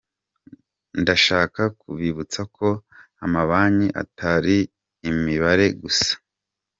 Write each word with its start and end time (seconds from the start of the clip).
Ndashaka 1.01 1.61
kubibutsa 1.79 2.41
ko 2.57 2.67
amabanki 3.25 3.87
atari 4.01 4.57
imibare 5.09 5.65
gusa. 5.81 6.11